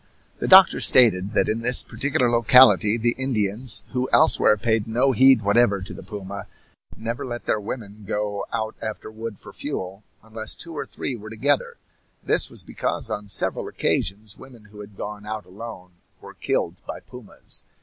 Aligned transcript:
The 0.39 0.47
doctor 0.47 0.79
stated 0.79 1.33
that 1.33 1.47
in 1.47 1.59
this 1.61 1.83
particular 1.83 2.27
locality 2.27 2.97
the 2.97 3.13
Indians, 3.19 3.83
who 3.91 4.09
elsewhere 4.11 4.57
paid 4.57 4.87
no 4.87 5.11
heed 5.11 5.43
whatever 5.43 5.79
to 5.83 5.93
the 5.93 6.01
puma, 6.01 6.47
never 6.97 7.23
let 7.23 7.45
their 7.45 7.59
women 7.59 8.03
go 8.07 8.43
out 8.51 8.75
after 8.81 9.11
wood 9.11 9.37
for 9.37 9.53
fuel 9.53 10.03
unless 10.23 10.55
two 10.55 10.73
or 10.75 10.87
three 10.87 11.15
were 11.15 11.29
together. 11.29 11.77
This 12.23 12.49
was 12.49 12.63
because 12.63 13.11
on 13.11 13.27
several 13.27 13.67
occasions 13.67 14.39
women 14.39 14.65
who 14.71 14.79
had 14.79 14.97
gone 14.97 15.23
out 15.27 15.45
alone 15.45 15.91
were 16.19 16.33
killed 16.33 16.77
by 16.87 16.99
pumas. 17.01 17.61